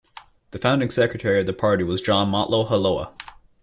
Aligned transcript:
The 0.49 0.57
founding 0.57 0.89
secretary 0.89 1.41
of 1.41 1.45
the 1.45 1.53
party 1.53 1.83
was 1.83 2.01
John 2.01 2.31
Motloheloa. 2.31 3.13